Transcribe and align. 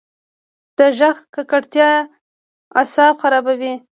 د 0.77 0.79
غږ 0.97 1.17
ککړتیا 1.33 1.89
اعصاب 2.79 3.13
خرابوي. 3.21 3.73